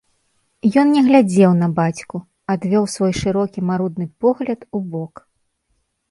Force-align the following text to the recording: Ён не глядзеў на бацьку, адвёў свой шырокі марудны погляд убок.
Ён 0.83 0.87
не 0.95 1.01
глядзеў 1.07 1.51
на 1.57 1.67
бацьку, 1.79 2.21
адвёў 2.53 2.85
свой 2.93 3.13
шырокі 3.21 3.59
марудны 3.69 4.05
погляд 4.25 4.59
убок. 4.79 5.13